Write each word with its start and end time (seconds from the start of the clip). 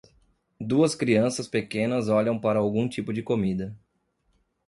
Duas 0.59 0.95
crianças 0.95 1.47
pequenas 1.47 2.09
olham 2.09 2.39
para 2.41 2.57
algum 2.57 2.89
tipo 2.89 3.13
de 3.13 3.21
comida. 3.21 3.77